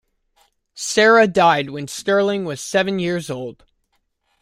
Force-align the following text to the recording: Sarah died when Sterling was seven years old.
Sarah 0.73 1.27
died 1.27 1.69
when 1.69 1.87
Sterling 1.87 2.43
was 2.43 2.59
seven 2.59 2.97
years 2.97 3.29
old. 3.29 3.63